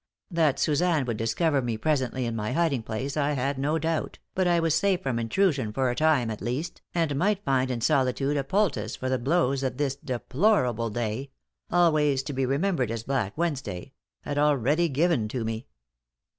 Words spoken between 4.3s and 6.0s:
but I was safe from intrusion for a